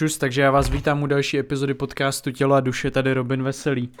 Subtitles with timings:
[0.00, 3.92] Čus, takže já vás vítám u další epizody podcastu Tělo a duše, tady Robin Veselý.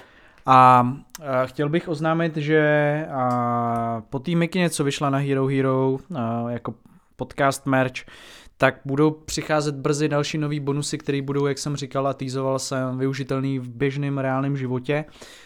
[0.46, 0.88] A,
[1.26, 6.50] a chtěl bych oznámit, že a, po té mikině, co vyšla na Hero Hero a,
[6.50, 6.74] jako
[7.16, 8.04] podcast merch,
[8.60, 12.98] tak budou přicházet brzy další nový bonusy, které budou, jak jsem říkal a týzoval jsem,
[12.98, 15.04] využitelný v běžném reálném životě.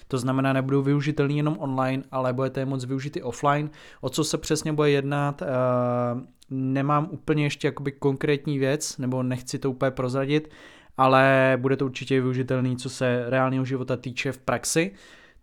[0.08, 3.70] To znamená, nebudou využitelný jenom online, ale budete je moc využít i offline.
[4.00, 5.48] O co se přesně bude jednat, uh,
[6.50, 10.50] nemám úplně ještě jakoby konkrétní věc, nebo nechci to úplně prozradit,
[10.96, 14.92] ale bude to určitě využitelný, co se reálného života týče v praxi.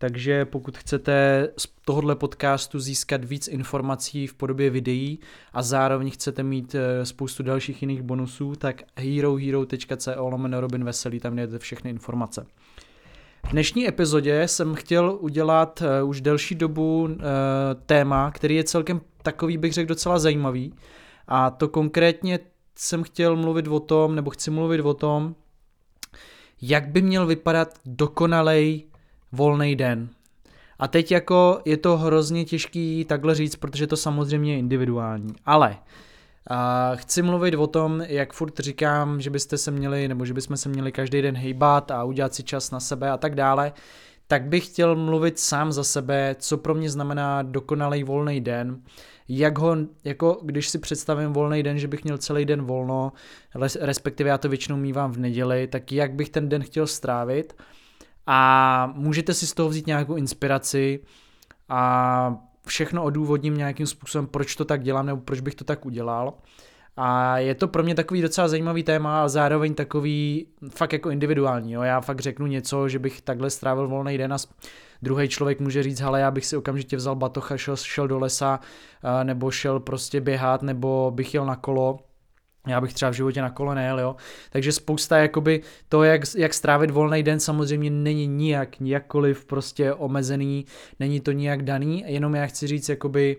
[0.02, 5.20] Takže pokud chcete z tohohle podcastu získat víc informací v podobě videí
[5.54, 11.36] a zároveň chcete mít eh, spoustu dalších jiných bonusů, tak herohero.co lomeno Robin Veselý, tam
[11.36, 12.46] najdete všechny informace.
[13.48, 17.16] V dnešní epizodě jsem chtěl udělat uh, už delší dobu uh,
[17.86, 20.74] téma, který je celkem takový, bych řekl, docela zajímavý.
[21.28, 22.40] A to konkrétně
[22.76, 25.36] jsem chtěl mluvit o tom, nebo chci mluvit o tom,
[26.62, 28.91] jak by měl vypadat dokonalej
[29.32, 30.10] volný den.
[30.80, 35.34] A teď jako je to hrozně těžký takhle říct, protože to samozřejmě je individuální.
[35.46, 35.78] Ale
[36.50, 40.58] a chci mluvit o tom, jak furt říkám, že byste se měli, nebo že bychom
[40.58, 43.74] se měli každý den hejbat a udělat si čas na sebe a tak dále,
[44.28, 48.82] tak bych chtěl mluvit sám za sebe, co pro mě znamená dokonalý volný den,
[49.30, 53.12] jak ho, jako když si představím volný den, že bych měl celý den volno,
[53.80, 57.54] respektive já to většinou mývám v neděli, tak jak bych ten den chtěl strávit
[58.28, 61.00] a můžete si z toho vzít nějakou inspiraci
[61.70, 62.36] a
[62.68, 66.34] všechno odůvodním nějakým způsobem, proč to tak dělám nebo proč bych to tak udělal.
[66.98, 71.72] A je to pro mě takový docela zajímavý téma a zároveň takový fakt jako individuální.
[71.72, 71.82] Jo?
[71.82, 74.38] Já fakt řeknu něco, že bych takhle strávil volný den a
[75.02, 78.20] druhý člověk může říct, hele, já bych si okamžitě vzal batoh a šel, šel do
[78.20, 78.60] lesa,
[79.24, 82.00] nebo šel prostě běhat, nebo bych jel na kolo
[82.68, 84.16] já bych třeba v životě na kole nejel, jo.
[84.50, 90.66] Takže spousta, jakoby to, jak, jak strávit volný den, samozřejmě není nijak, nijakkoliv prostě omezený,
[91.00, 93.38] není to nijak daný, jenom já chci říct, jakoby,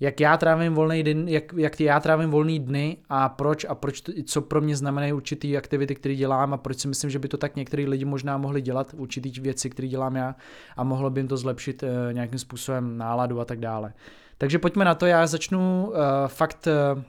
[0.00, 4.00] jak já trávím volný den, jak, jak já trávím volný dny a proč a proč
[4.00, 7.28] to, co pro mě znamenají určitý aktivity, které dělám a proč si myslím, že by
[7.28, 10.36] to tak některý lidi možná mohli dělat, určitý věci, které dělám já
[10.76, 13.92] a mohlo by jim to zlepšit uh, nějakým způsobem náladu a tak dále.
[14.38, 17.02] Takže pojďme na to, já začnu uh, fakt uh,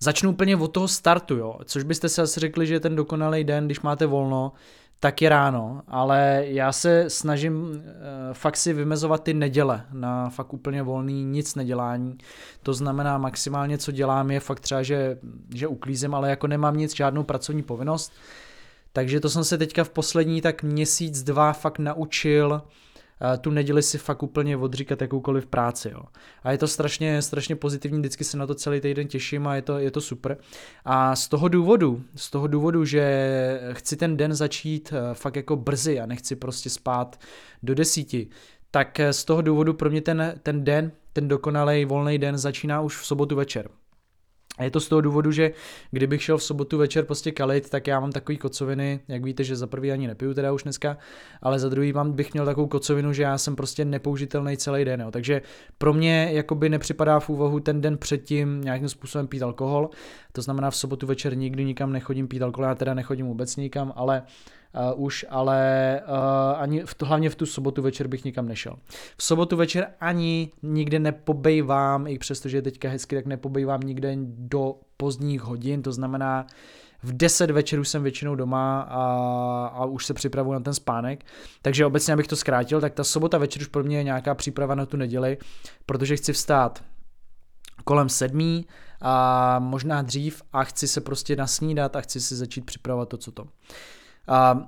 [0.00, 1.58] Začnu úplně od toho startu, jo.
[1.64, 4.52] Což byste si asi řekli, že je ten dokonalý den, když máte volno,
[5.00, 7.76] tak je ráno, ale já se snažím uh,
[8.32, 12.18] fakt si vymezovat ty neděle na fakt úplně volný nic nedělání.
[12.62, 15.18] To znamená maximálně, co dělám, je fakt třeba, že,
[15.54, 18.12] že uklízím, ale jako nemám nic, žádnou pracovní povinnost.
[18.92, 22.62] Takže to jsem se teďka v poslední tak měsíc, dva fakt naučil
[23.40, 25.90] tu neděli si fakt úplně odříkat jakoukoliv práci.
[25.92, 26.02] Jo.
[26.42, 29.62] A je to strašně, strašně pozitivní, vždycky se na to celý týden těším a je
[29.62, 30.36] to, je to super.
[30.84, 35.56] A z toho důvodu, z toho důvodu, že chci ten den začít eh, fakt jako
[35.56, 37.20] brzy a nechci prostě spát
[37.62, 38.28] do desíti,
[38.70, 42.98] tak z toho důvodu pro mě ten, ten den, ten dokonalý volný den začíná už
[42.98, 43.68] v sobotu večer.
[44.58, 45.52] A je to z toho důvodu, že
[45.90, 49.56] kdybych šel v sobotu večer prostě kalit, tak já mám takový kocoviny, jak víte, že
[49.56, 50.98] za prvý ani nepiju teda už dneska,
[51.42, 55.00] ale za druhý mám, bych měl takovou kocovinu, že já jsem prostě nepoužitelný celý den.
[55.00, 55.10] Jo.
[55.10, 55.42] Takže
[55.78, 59.90] pro mě jakoby nepřipadá v úvahu ten den předtím nějakým způsobem pít alkohol.
[60.32, 63.92] To znamená v sobotu večer nikdy nikam nechodím pít alkohol, já teda nechodím vůbec nikam,
[63.96, 64.22] ale
[64.76, 68.76] uh, už, ale uh, ani v, hlavně v tu sobotu večer bych nikam nešel.
[69.16, 74.74] V sobotu večer ani nikde nepobejvám, i přestože je teďka hezky, tak nepobejvám nikde do
[74.96, 76.46] pozdních hodin, to znamená
[77.02, 79.02] v 10 večer už jsem většinou doma a,
[79.66, 81.24] a už se připravuju na ten spánek.
[81.62, 84.74] Takže obecně, abych to zkrátil, tak ta sobota večer už pro mě je nějaká příprava
[84.74, 85.38] na tu neděli,
[85.86, 86.84] protože chci vstát
[87.84, 88.66] kolem sedmí
[89.00, 93.32] a možná dřív a chci se prostě nasnídat a chci si začít připravovat to, co
[93.32, 93.46] to.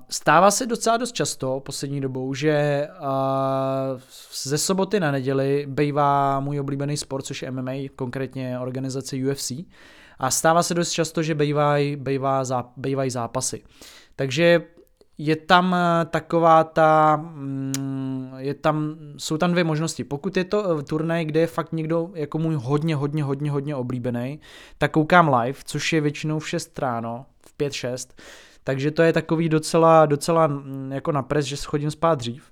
[0.08, 2.88] Stává se docela dost často poslední dobou, že
[4.32, 9.52] ze soboty na neděli bývá můj oblíbený sport, což je MMA, konkrétně organizace UFC.
[10.18, 12.42] A stává se dost často, že bývají bývá
[12.76, 13.62] bývaj zápasy.
[14.16, 14.62] Takže
[15.18, 15.76] je tam
[16.10, 20.04] taková ta, mm, je tam, jsou tam dvě možnosti.
[20.04, 24.40] Pokud je to turnaj, kde je fakt někdo jako můj hodně, hodně, hodně, hodně oblíbený,
[24.78, 28.08] tak koukám live, což je většinou v 6 ráno, v 5-6
[28.68, 32.50] takže to je takový docela, docela mm, jako na pres, že schodím spát dřív.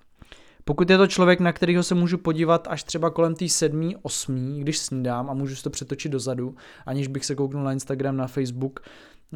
[0.64, 4.60] Pokud je to člověk, na kterého se můžu podívat až třeba kolem té sedmý, osmý,
[4.60, 6.54] když snídám a můžu si to přetočit dozadu,
[6.86, 8.80] aniž bych se kouknul na Instagram, na Facebook,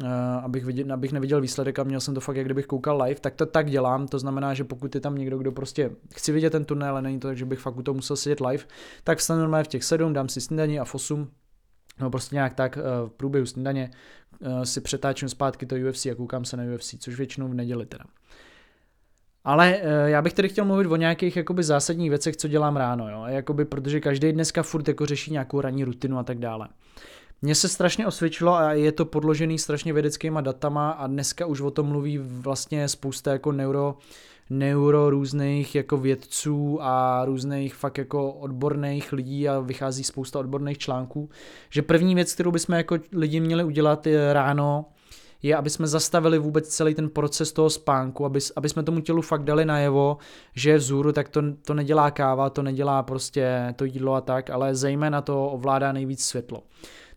[0.03, 0.07] uh,
[0.43, 3.35] abych, viděl, abych neviděl výsledek a měl jsem to fakt, jak kdybych koukal live, tak
[3.35, 4.07] to tak dělám.
[4.07, 7.19] To znamená, že pokud je tam někdo, kdo prostě chci vidět ten turnaj, ale není
[7.19, 8.63] to tak, že bych fakt u toho musel sedět live,
[9.03, 11.27] tak vstanu normálně v těch sedm, dám si snídaní a v osm,
[11.99, 13.91] no prostě nějak tak uh, v průběhu snídaně
[14.63, 18.03] si přetáčím zpátky to UFC a koukám se na UFC, což většinou v neděli teda.
[19.43, 23.09] Ale uh, já bych tedy chtěl mluvit o nějakých jakoby zásadních věcech, co dělám ráno,
[23.09, 23.23] jo?
[23.27, 26.67] Jakoby, protože každý dneska furt jako řeší nějakou ranní rutinu a tak dále.
[27.43, 31.71] Mně se strašně osvědčilo a je to podložený strašně vědeckýma datama a dneska už o
[31.71, 33.97] tom mluví vlastně spousta jako neuro,
[34.49, 41.29] neuro různých jako vědců a různých fakt jako odborných lidí a vychází spousta odborných článků,
[41.69, 44.85] že první věc, kterou bychom jako lidi měli udělat je ráno,
[45.41, 49.21] je, aby jsme zastavili vůbec celý ten proces toho spánku, aby, aby jsme tomu tělu
[49.21, 50.17] fakt dali najevo,
[50.55, 54.49] že je vzhůru, tak to, to nedělá káva, to nedělá prostě to jídlo a tak,
[54.49, 56.63] ale zejména to ovládá nejvíc světlo.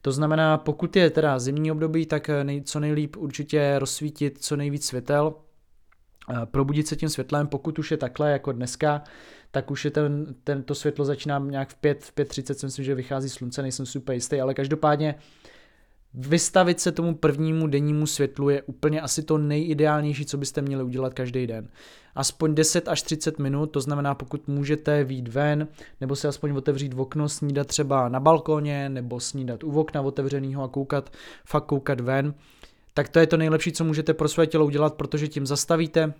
[0.04, 4.86] To znamená, pokud je teda zimní období, tak nej, co nejlíp určitě rozsvítit co nejvíc
[4.86, 5.34] světel,
[6.30, 9.02] eh, probudit se tím světlem, pokud už je takhle jako dneska,
[9.50, 12.94] tak už je ten, tento světlo začíná nějak v 5, v 5.30, si myslím, že
[12.94, 15.14] vychází slunce, nejsem super jistý, ale každopádně
[16.14, 21.14] vystavit se tomu prvnímu dennímu světlu je úplně asi to nejideálnější, co byste měli udělat
[21.14, 21.68] každý den.
[22.14, 25.68] Aspoň 10 až 30 minut, to znamená, pokud můžete výjít ven,
[26.00, 30.62] nebo si aspoň otevřít v okno, snídat třeba na balkoně, nebo snídat u okna otevřeného
[30.62, 31.12] a koukat,
[31.46, 32.34] fakt koukat ven,
[32.94, 36.14] tak to je to nejlepší, co můžete pro své tělo udělat, protože tím zastavíte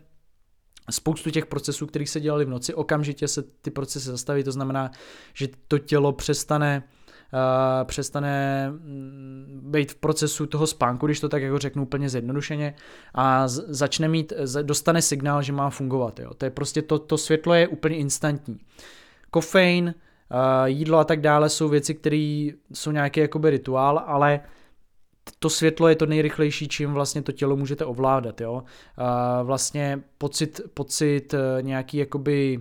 [0.91, 4.91] spoustu těch procesů, kterých se dělali v noci, okamžitě se ty procesy zastaví, to znamená,
[5.35, 6.83] že to tělo přestane
[7.85, 12.75] přestane mm, být v procesu toho spánku, když to tak jako řeknu úplně zjednodušeně,
[13.15, 14.33] a začne mít,
[14.63, 16.21] dostane signál, že má fungovat.
[16.21, 16.35] Jo.
[16.35, 18.59] To je prostě to, to světlo je úplně instantní.
[19.31, 24.41] Kofein, uh, jídlo a tak dále jsou věci, které jsou nějaký jakoby rituál, ale
[25.39, 28.53] to světlo je to nejrychlejší, čím vlastně to tělo můžete ovládat, jo.
[28.53, 32.61] Uh, vlastně pocit, pocit nějaký jakoby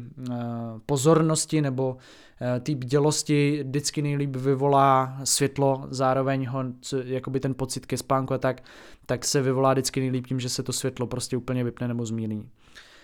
[0.85, 1.97] pozornosti nebo
[2.32, 6.63] Eh, té bdělosti vždycky nejlíp vyvolá světlo, zároveň ho,
[7.03, 8.63] jakoby ten pocit ke spánku a tak,
[9.05, 12.49] tak se vyvolá vždycky nejlíp tím, že se to světlo prostě úplně vypne nebo zmírní.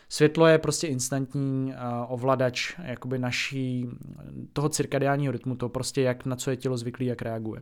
[0.10, 3.88] Světlo je prostě instantní uh, ovladač jakoby naší,
[4.54, 7.62] toho cirkadiálního rytmu, to prostě jak na co je tělo zvyklý, jak reaguje.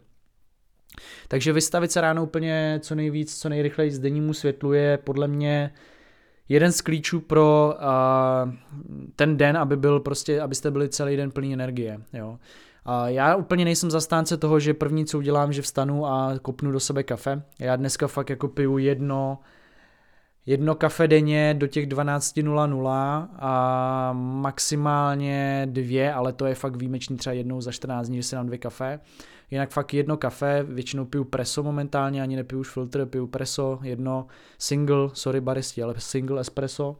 [1.28, 5.72] Takže vystavit se ráno úplně co nejvíc, co nejrychleji z dennímu světlu je podle mě
[5.74, 5.97] uh,
[6.50, 8.54] jeden z klíčů pro uh,
[9.16, 12.40] ten den, aby byl prostě, abyste byli celý den plný energie, jo.
[12.86, 16.80] A já úplně nejsem zastánce toho, že první, co udělám, že vstanu a kopnu do
[16.80, 17.42] sebe kafe.
[17.60, 19.40] Já dneska fakt jako piju jedno,
[20.48, 27.34] jedno kafe denně do těch 12.00 a maximálně dvě, ale to je fakt výjimečný třeba
[27.34, 29.00] jednou za 14 dní, že si dám dvě kafe.
[29.52, 34.28] Jinak fakt jedno kafe, většinou piju preso momentálně, ani nepiju už filtr, piju preso, jedno
[34.58, 37.00] single, sorry baristi, ale single espresso.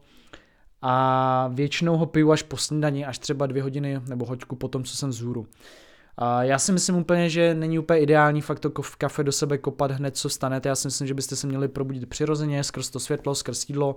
[0.82, 4.84] A většinou ho piju až po snídani, až třeba dvě hodiny nebo hoďku po tom,
[4.84, 5.46] co jsem zhůru.
[6.20, 9.90] A já si myslím úplně, že není úplně ideální fakt to kafe do sebe kopat
[9.90, 10.68] hned, co stanete.
[10.68, 13.96] Já si myslím, že byste se měli probudit přirozeně, skrz to světlo, skrz jídlo,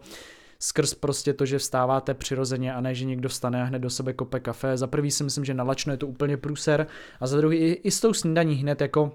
[0.59, 4.13] skrz prostě to, že vstáváte přirozeně a ne, že někdo vstane a hned do sebe
[4.13, 4.77] kope kafe.
[4.77, 6.88] Za prvý si myslím, že nalačno je to úplně průser
[7.19, 9.12] a za druhý i, i s tou snídaní hned jako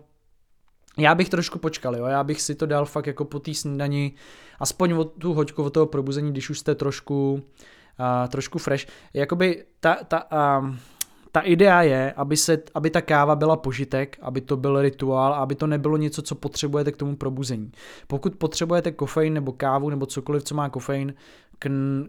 [0.99, 4.15] já bych trošku počkal, jo, já bych si to dal fakt jako po té snídani,
[4.61, 8.87] aspoň o tu hoďku od toho probuzení, když už jste trošku, uh, trošku fresh.
[9.15, 10.77] Jakoby ta, ta, uh,
[11.37, 15.55] ta idea je, aby, se, aby ta káva byla požitek, aby to byl rituál, aby
[15.55, 17.73] to nebylo něco, co potřebujete k tomu probuzení.
[18.07, 21.15] Pokud potřebujete kofein nebo kávu nebo cokoliv, co má kofein,
[21.59, 21.69] k,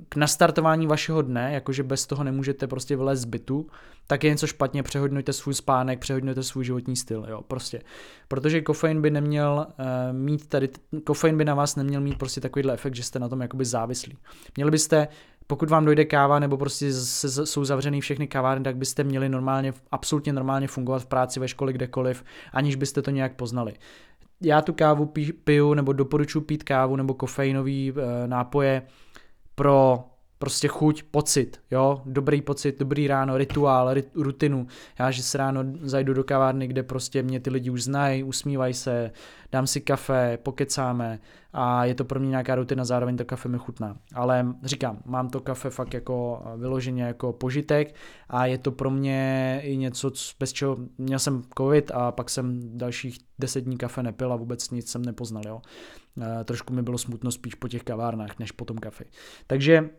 [0.10, 3.68] k nastartování vašeho dne, jakože bez toho nemůžete prostě vylézt z bytu,
[4.08, 7.82] tak je něco špatně, přehodnujte svůj spánek, přehodnujte svůj životní styl, jo, prostě.
[8.28, 9.86] Protože kofein by neměl uh,
[10.18, 10.70] mít tady,
[11.04, 14.18] kofein by na vás neměl mít prostě takovýhle efekt, že jste na tom jakoby závislí.
[14.56, 15.08] Měli byste
[15.48, 20.34] pokud vám dojde káva nebo prostě jsou zavřený všechny kavárny, tak byste měli normálně, absolutně
[20.34, 22.24] normálně fungovat v práci, ve škole, kdekoliv,
[22.54, 23.74] aniž byste to nějak poznali.
[24.42, 25.14] Já tu kávu
[25.44, 28.82] piju nebo doporučuji pít kávu nebo kofeinový e, nápoje
[29.56, 30.04] pro
[30.40, 34.68] prostě chuť, pocit, jo, dobrý pocit, dobrý ráno, rituál, rit, rutinu.
[35.00, 38.74] Já, že se ráno zajdu do kavárny, kde prostě mě ty lidi už znají, usmívají
[38.74, 39.12] se,
[39.52, 41.20] dám si kafe, pokecáme
[41.54, 43.98] a je to pro mě nějaká rutina, zároveň to kafe mi chutná.
[44.14, 47.96] Ale říkám, mám to kafe fakt jako vyloženě jako požitek
[48.30, 52.78] a je to pro mě i něco, bez čeho měl jsem covid a pak jsem
[52.78, 55.62] dalších deset dní kafe nepil a vůbec nic jsem nepoznal, jo.
[56.22, 59.06] E, trošku mi bylo smutno spíš po těch kavárnách, než po tom kafe.
[59.48, 59.90] Takže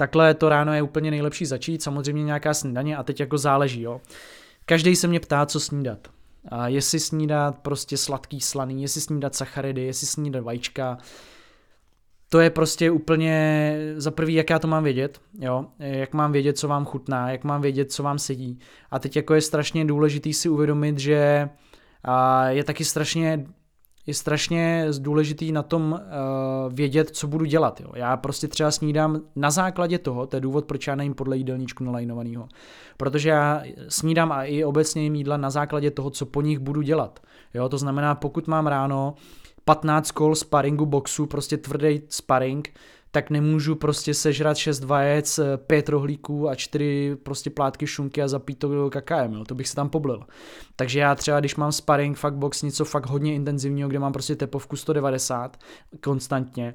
[0.00, 4.00] takhle to ráno je úplně nejlepší začít, samozřejmě nějaká snídaně a teď jako záleží, jo.
[4.64, 6.08] Každý se mě ptá, co snídat.
[6.48, 10.98] A jestli snídat prostě sladký slaný, jestli snídat sacharidy, jestli snídat vajíčka,
[12.28, 16.58] to je prostě úplně za prvý, jak já to mám vědět, jo, jak mám vědět,
[16.58, 18.58] co vám chutná, jak mám vědět, co vám sedí.
[18.90, 21.48] A teď jako je strašně důležitý si uvědomit, že
[22.04, 23.46] a je taky strašně
[24.10, 27.80] je strašně důležitý na tom uh, vědět, co budu dělat.
[27.80, 27.92] Jo.
[27.94, 31.84] Já prostě třeba snídám na základě toho, to je důvod, proč já nejím podle jídelníčku
[31.84, 32.48] nalajnovaného.
[32.96, 36.82] Protože já snídám a i obecně jím jídla na základě toho, co po nich budu
[36.82, 37.20] dělat.
[37.54, 39.14] Jo, to znamená, pokud mám ráno
[39.64, 42.68] 15 kol sparingu boxu, prostě tvrdý sparring,
[43.10, 48.58] tak nemůžu prostě sežrat 6 vajec, 5 rohlíků a 4 prostě plátky šunky a zapít
[48.58, 49.44] to kakaem, jo.
[49.44, 50.22] to bych se tam poblil.
[50.76, 54.36] Takže já třeba, když mám sparring, fakt box, něco fakt hodně intenzivního, kde mám prostě
[54.36, 55.56] tepovku 190
[56.00, 56.74] konstantně,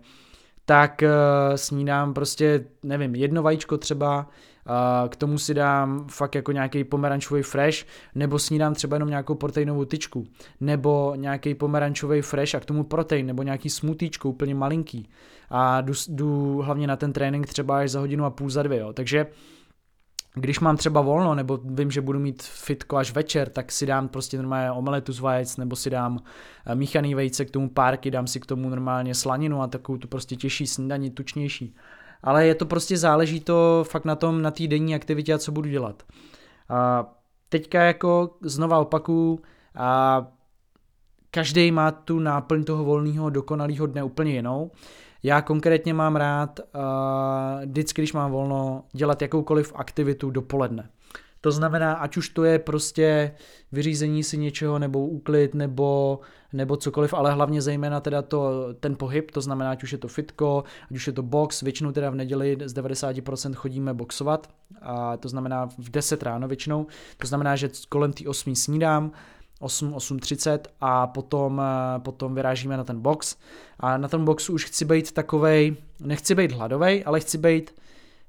[0.66, 6.52] tak uh, snídám prostě, nevím, jedno vajíčko třeba, uh, k tomu si dám fakt jako
[6.52, 10.28] nějaký pomerančový fresh, nebo snídám třeba jenom nějakou proteinovou tyčku,
[10.62, 15.10] nebo nějaký pomerančový fresh a k tomu protein, nebo nějaký smutíčko úplně malinký.
[15.50, 18.80] A jdu, jdu hlavně na ten trénink třeba až za hodinu a půl, za dvě,
[18.80, 18.94] jo.
[18.94, 19.28] Takže
[20.36, 24.08] když mám třeba volno, nebo vím, že budu mít fitko až večer, tak si dám
[24.08, 26.20] prostě normálně omeletu z vajec, nebo si dám
[26.66, 30.08] eh, míchaný vejce k tomu párky, dám si k tomu normálně slaninu a takovou tu
[30.08, 31.76] prostě těžší snídaní, tučnější.
[32.24, 35.52] Ale je to prostě záleží to fakt na tom, na té denní aktivitě a co
[35.52, 36.04] budu dělat.
[36.70, 37.06] A
[37.50, 39.40] teďka jako znova opakuju,
[39.76, 40.28] a
[41.32, 44.72] každý má tu náplň toho volného, dokonalého dne úplně jinou.
[45.26, 50.90] Já konkrétně mám rád uh, vždycky, když mám volno, dělat jakoukoliv aktivitu dopoledne.
[51.42, 53.32] To znamená, ať už to je prostě
[53.72, 56.20] vyřízení si něčeho, nebo úklid, nebo,
[56.54, 60.08] nebo cokoliv, ale hlavně zejména teda to, ten pohyb, to znamená, ať už je to
[60.08, 64.50] fitko, ať už je to box, většinou teda v neděli z 90% chodíme boxovat,
[64.82, 69.12] a to znamená v 10 ráno většinou, to znamená, že kolem té 8 snídám,
[69.60, 73.36] 8, 8.30 a potom, eh, potom vyrážíme na ten box.
[73.80, 77.76] A na tom boxu už chci být takovej, nechci být hladovej, ale chci být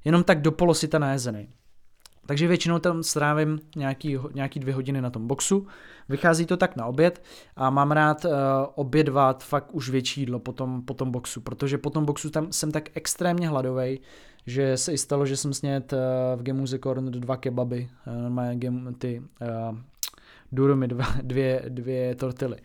[0.05, 1.49] jenom tak do polosita najezený.
[2.27, 5.67] Takže většinou tam strávím nějaký, nějaký dvě hodiny na tom boxu.
[6.09, 7.23] Vychází to tak na oběd
[7.57, 8.33] a mám rád uh,
[8.75, 12.53] obědvat fakt už větší jídlo po tom, po tom boxu, protože po tom boxu tam
[12.53, 14.01] jsem tak extrémně hladovej,
[14.47, 15.99] že se i stalo, že jsem snět uh,
[16.41, 17.89] v Gemuze Corner dva kebaby,
[18.37, 19.23] uh, ty
[19.71, 19.79] uh,
[20.53, 22.57] durumy, dva, dvě, dvě tortily.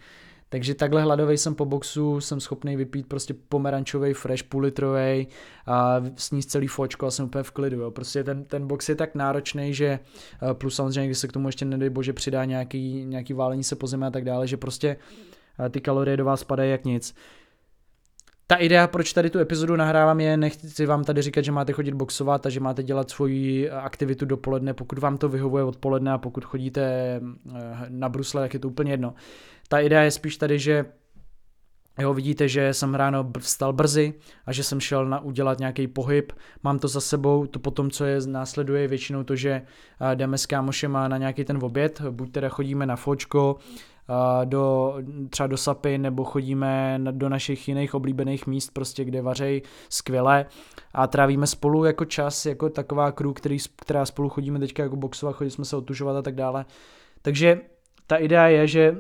[0.50, 5.28] Takže takhle hladový jsem po boxu, jsem schopný vypít prostě pomerančový fresh, půl litrový
[5.66, 7.80] a sníst celý fočko a jsem úplně v klidu.
[7.80, 7.92] Jo.
[7.92, 11.48] Prostě ten, ten box je tak náročný, že eh, plus samozřejmě, když se k tomu
[11.48, 14.98] ještě nedej bože přidá nějaký, nějaký válení se po zemi a tak dále, že prostě
[15.66, 17.16] eh, ty kalorie do vás padají jak nic.
[18.52, 21.94] Ta idea, proč tady tu epizodu nahrávám, je, nechci vám tady říkat, že máte chodit
[21.94, 26.46] boxovat a že máte dělat svoji aktivitu dopoledne, pokud vám to vyhovuje odpoledne a pokud
[26.46, 29.14] chodíte eh, na brusle, tak je to úplně jedno.
[29.68, 30.86] Ta idea je spíš tady, že
[32.00, 34.14] Jo, vidíte, že jsem ráno vstal brzy
[34.46, 36.32] a že jsem šel na udělat nějaký pohyb.
[36.64, 40.46] Mám to za sebou, to potom, co je následuje, většinou to, že eh, jdeme s
[40.46, 43.58] kámošema na nějaký ten oběd, buď teda chodíme na fočko,
[44.44, 44.96] do,
[45.30, 50.46] třeba do Sapy nebo chodíme do našich jiných oblíbených míst, prostě kde vařej skvěle
[50.94, 55.36] a trávíme spolu jako čas, jako taková crew, který, která spolu chodíme teďka jako boxovat,
[55.36, 56.66] chodili jsme se otužovat a tak dále.
[57.22, 57.62] Takže
[58.08, 58.98] ta idea je, že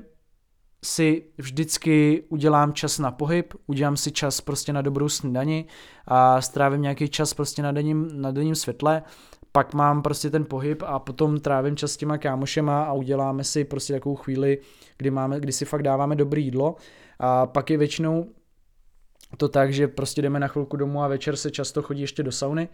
[0.83, 5.65] si vždycky udělám čas na pohyb, udělám si čas prostě na dobrou snídani
[6.05, 9.03] a strávím nějaký čas prostě na denním, na denním světle
[9.51, 13.63] pak mám prostě ten pohyb a potom trávím čas s těma kámošema a uděláme si
[13.63, 14.57] prostě takovou chvíli,
[14.97, 16.75] kdy, máme, kdy si fakt dáváme dobré jídlo.
[17.19, 18.27] A pak je většinou
[19.37, 22.31] to tak, že prostě jdeme na chvilku domů a večer se často chodí ještě do
[22.31, 22.69] sauny,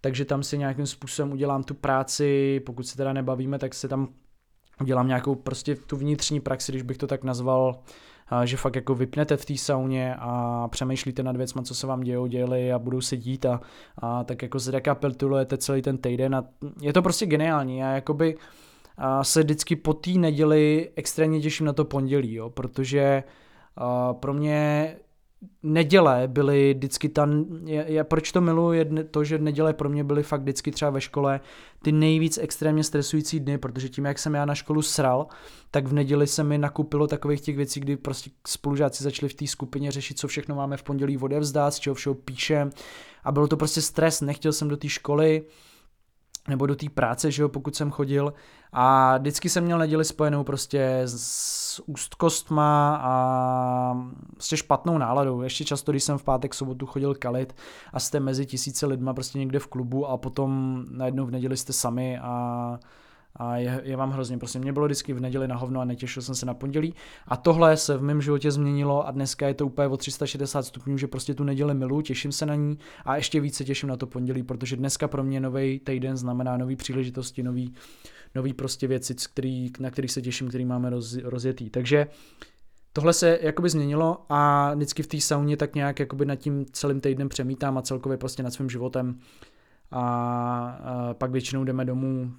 [0.00, 4.08] takže tam si nějakým způsobem udělám tu práci, pokud se teda nebavíme, tak se tam
[4.80, 7.82] udělám nějakou prostě tu vnitřní praxi, když bych to tak nazval,
[8.44, 12.26] že fakt jako vypnete v té sauně a přemýšlíte nad věcmi, co se vám dějou,
[12.26, 13.60] děli a budou se dít a,
[13.98, 16.44] a tak jako zrekapitulujete celý ten týden a
[16.80, 17.78] je to prostě geniální.
[17.78, 18.36] Já jakoby
[18.98, 23.22] a se vždycky po té neděli extrémně těším na to pondělí, jo, protože
[23.76, 24.96] a pro mě
[25.62, 27.28] neděle byly vždycky ta,
[27.64, 30.90] já, já proč to miluji, je to, že neděle pro mě byly fakt vždycky třeba
[30.90, 31.40] ve škole
[31.82, 35.26] ty nejvíc extrémně stresující dny, protože tím, jak jsem já na školu sral,
[35.70, 39.46] tak v neděli se mi nakupilo takových těch věcí, kdy prostě spolužáci začali v té
[39.46, 42.70] skupině řešit, co všechno máme v pondělí odevzdát, z čeho všeho píšem.
[43.24, 45.42] A bylo to prostě stres, nechtěl jsem do té školy,
[46.50, 48.32] nebo do té práce, že jo, pokud jsem chodil
[48.72, 53.94] a vždycky jsem měl neděli spojenou prostě s ústkostma a
[54.38, 55.42] s špatnou náladou.
[55.42, 57.56] Ještě často, když jsem v pátek, sobotu chodil kalit
[57.92, 61.72] a jste mezi tisíce lidma prostě někde v klubu a potom najednou v neděli jste
[61.72, 62.78] sami a
[63.36, 64.38] a je, je vám hrozně.
[64.38, 66.94] Prostě mě bylo vždycky v neděli na hovno a netěšil jsem se na pondělí.
[67.28, 70.98] A tohle se v mém životě změnilo a dneska je to úplně o 360 stupňů,
[70.98, 74.06] že prostě tu neděli miluji, těším se na ní a ještě více těším na to
[74.06, 77.74] pondělí, protože dneska pro mě nový týden znamená nový příležitosti, nový,
[78.34, 81.70] nový prostě věci, který, na kterých se těším, který máme roz, rozjetý.
[81.70, 82.06] Takže
[82.92, 87.00] tohle se jakoby změnilo a vždycky v té sauně tak nějak jakoby nad tím celým
[87.00, 89.18] týdnem přemítám a celkově prostě nad svým životem
[89.90, 92.32] a, pak většinou jdeme domů,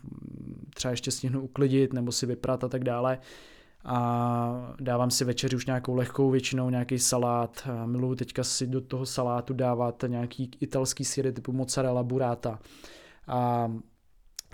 [0.74, 3.20] třeba ještě stihnu uklidit nebo si vyprat a tak dále.
[3.86, 7.68] A dávám si večeři už nějakou lehkou většinou, nějaký salát.
[7.86, 12.60] Miluju teďka si do toho salátu dávat nějaký italský síry typu mozzarella, burrata.
[13.28, 13.72] A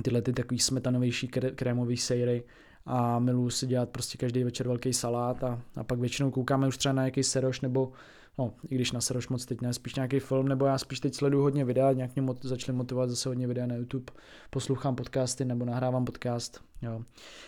[0.03, 2.43] tyhle ty takový smetanovější krémový sejry
[2.85, 6.77] a miluju si dělat prostě každý večer velký salát a, a pak většinou koukáme už
[6.77, 7.91] třeba na nějaký seroš nebo
[8.37, 11.15] no, i když na seroš moc teď ne, spíš nějaký film, nebo já spíš teď
[11.15, 14.13] sleduju hodně videa, nějak mě mot- začali motivovat zase hodně videa na YouTube,
[14.49, 17.01] poslouchám podcasty nebo nahrávám podcast, jo.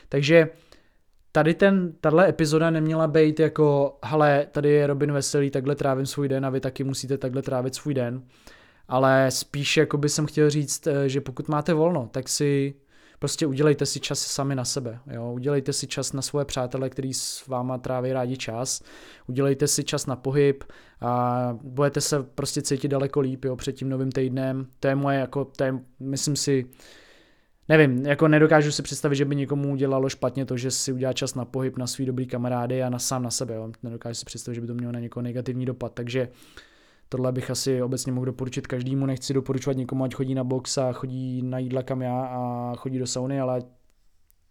[0.10, 0.50] Takže
[1.32, 6.28] tady ten, tahle epizoda neměla být jako, hele, tady je Robin Veselý, takhle trávím svůj
[6.28, 8.24] den a vy taky musíte takhle trávit svůj den,
[8.88, 12.74] ale spíš jako by jsem chtěl říct, eh, že pokud máte volno, tak si
[13.20, 15.34] prostě udělejte si čas sami na sebe, jo?
[15.34, 18.84] udělejte si čas na svoje přátele, který s váma tráví rádi čas,
[19.28, 20.64] udělejte si čas na pohyb
[21.02, 25.20] a budete se prostě cítit daleko líp jo, před tím novým týdnem, to je moje,
[25.20, 26.66] jako, to je, myslím si,
[27.70, 31.36] nevím, jako nedokážu si představit, že by někomu udělalo špatně to, že si udělá čas
[31.36, 33.72] na pohyb, na svý dobrý kamarády a na sám na sebe, jo.
[33.84, 36.30] nedokážu si představit, že by to mělo na někoho negativní dopad, takže
[37.10, 40.92] tohle bych asi obecně mohl doporučit každému, nechci doporučovat někomu, ať chodí na box a
[40.92, 43.62] chodí na jídla kam já a chodí do sauny, ale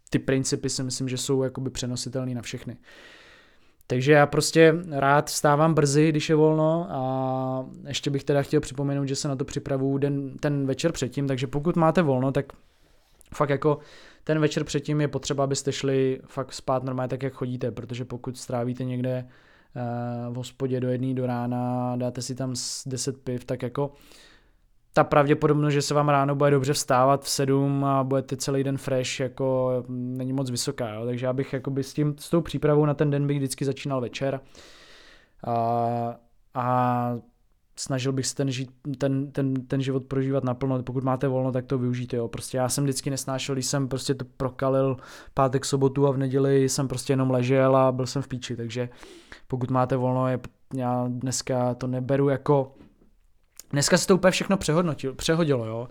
[0.09, 2.77] ty principy si myslím, že jsou jakoby přenositelné na všechny.
[3.87, 9.05] Takže já prostě rád stávám brzy, když je volno a ještě bych teda chtěl připomenout,
[9.05, 12.53] že se na to připravuju den, ten večer předtím, takže pokud máte volno, tak
[13.33, 13.79] fakt jako
[14.23, 18.37] ten večer předtím je potřeba, abyste šli fakt spát normálně tak, jak chodíte, protože pokud
[18.37, 19.27] strávíte někde
[20.31, 22.53] v hospodě do jedné do rána, dáte si tam
[22.85, 23.91] 10 piv, tak jako
[24.93, 28.77] ta pravděpodobnost, že se vám ráno bude dobře vstávat v 7 a budete celý den
[28.77, 31.05] fresh, jako není moc vysoká, jo?
[31.05, 34.01] takže já bych jakoby s, tím, s tou přípravou na ten den bych vždycky začínal
[34.01, 34.39] večer
[35.47, 36.15] a,
[36.53, 37.15] a
[37.79, 41.65] snažil bych se ten, žít, ten, ten, ten život prožívat naplno, pokud máte volno, tak
[41.65, 42.27] to využijte, jo.
[42.27, 44.97] Prostě já jsem vždycky nesnášel, když jsem prostě to prokalil
[45.33, 48.89] pátek, sobotu a v neděli jsem prostě jenom ležel a byl jsem v píči, takže
[49.47, 50.39] pokud máte volno, je,
[50.75, 52.71] já dneska to neberu jako,
[53.71, 55.87] dneska se to úplně všechno přehodnotil, přehodilo, jo.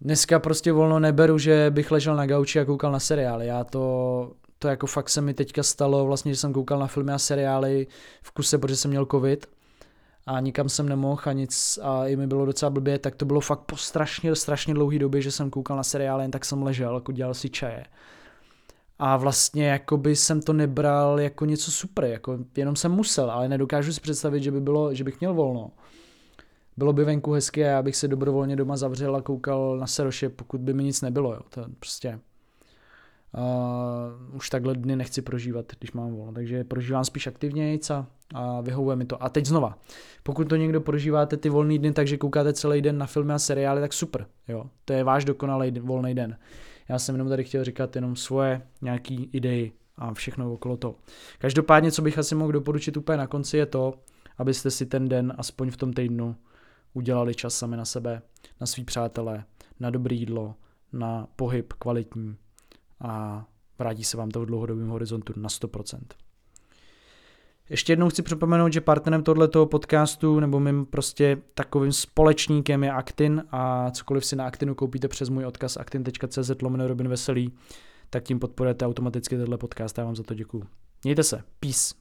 [0.00, 4.32] Dneska prostě volno neberu, že bych ležel na gauči a koukal na seriály, já to,
[4.58, 7.86] to jako fakt se mi teďka stalo, vlastně, že jsem koukal na filmy a seriály
[8.22, 9.55] v kuse, protože jsem měl covid
[10.26, 13.40] a nikam jsem nemohl a nic a i mi bylo docela blbě, tak to bylo
[13.40, 16.94] fakt po strašně, strašně dlouhý době, že jsem koukal na seriály, jen tak jsem ležel,
[16.94, 17.84] jako dělal si čaje.
[18.98, 23.92] A vlastně jakoby jsem to nebral jako něco super, jako jenom jsem musel, ale nedokážu
[23.92, 25.70] si představit, že by bylo, že bych měl volno.
[26.76, 30.28] Bylo by venku hezky a já bych se dobrovolně doma zavřel a koukal na seroše,
[30.28, 31.40] pokud by mi nic nebylo, jo.
[31.48, 32.20] To prostě
[33.36, 37.78] Uh, už takhle dny nechci prožívat, když mám volno, takže prožívám spíš aktivně
[38.34, 39.22] a, vyhovuje mi to.
[39.22, 39.78] A teď znova,
[40.22, 43.80] pokud to někdo prožíváte ty volný dny, takže koukáte celý den na filmy a seriály,
[43.80, 46.38] tak super, jo, to je váš dokonalý volný den.
[46.88, 50.94] Já jsem jenom tady chtěl říkat jenom svoje nějaký idei a všechno okolo toho.
[51.38, 53.94] Každopádně, co bych asi mohl doporučit úplně na konci, je to,
[54.38, 56.36] abyste si ten den, aspoň v tom týdnu,
[56.94, 58.22] udělali čas sami na sebe,
[58.60, 59.44] na svý přátelé,
[59.80, 60.54] na dobré jídlo,
[60.92, 62.36] na pohyb kvalitní,
[63.00, 63.44] a
[63.78, 66.00] vrátí se vám to v dlouhodobém horizontu na 100%.
[67.70, 73.44] Ještě jednou chci připomenout, že partnerem tohoto podcastu nebo mým prostě takovým společníkem je Actin
[73.50, 77.52] a cokoliv si na Actinu koupíte přes můj odkaz actin.cz lomeno Robin Veselý,
[78.10, 79.98] tak tím podporujete automaticky tenhle podcast.
[79.98, 80.64] Já vám za to děkuju.
[81.04, 81.42] Mějte se.
[81.60, 81.94] Peace.